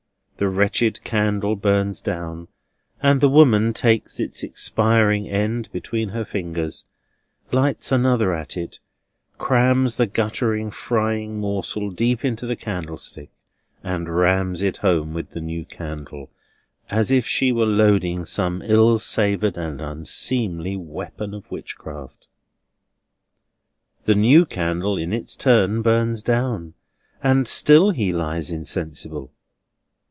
[0.37, 2.47] The wretched candle burns down;
[3.03, 6.85] the woman takes its expiring end between her fingers,
[7.51, 8.79] lights another at it,
[9.37, 13.29] crams the guttering frying morsel deep into the candlestick,
[13.83, 16.31] and rams it home with the new candle,
[16.89, 22.25] as if she were loading some ill savoured and unseemly weapon of witchcraft;
[24.05, 26.73] the new candle in its turn burns down;
[27.21, 29.31] and still he lies insensible.